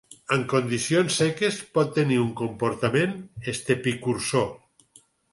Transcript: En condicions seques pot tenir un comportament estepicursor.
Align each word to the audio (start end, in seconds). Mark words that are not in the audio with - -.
En 0.35 0.43
condicions 0.51 1.17
seques 1.21 1.59
pot 1.77 1.91
tenir 1.97 2.17
un 2.21 2.31
comportament 2.39 3.13
estepicursor. 3.53 4.49